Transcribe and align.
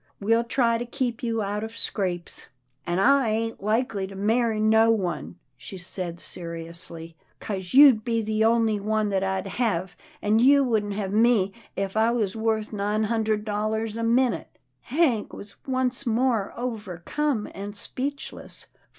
We'll 0.19 0.43
try 0.45 0.79
to 0.79 0.85
keep 0.87 1.21
you 1.21 1.43
out 1.43 1.63
of 1.63 1.77
scrapes."" 1.77 2.47
An' 2.87 2.97
I 2.97 3.29
ain't 3.29 3.61
likely 3.61 4.07
to 4.07 4.15
marry 4.15 4.59
no 4.59 4.89
one," 4.89 5.37
she 5.55 5.77
said 5.77 6.19
seriously," 6.19 7.15
'cause 7.39 7.75
you'd 7.75 8.03
be 8.03 8.23
the 8.23 8.43
only 8.43 8.79
one 8.79 9.09
that 9.09 9.23
I'd 9.23 9.45
hev, 9.45 9.95
an' 10.19 10.39
you 10.39 10.63
wouldn't 10.63 10.93
hev 10.93 11.13
me 11.13 11.53
if 11.75 11.95
I 11.95 12.09
was 12.09 12.35
wuth 12.35 12.73
nine 12.73 13.03
hun 13.03 13.23
dred 13.25 13.45
dollars 13.45 13.95
a 13.95 14.01
minute." 14.01 14.57
Hank 14.81 15.33
was 15.33 15.55
once 15.67 16.07
more 16.07 16.51
overcome 16.57 17.47
and 17.53 17.75
speechless. 17.77 18.65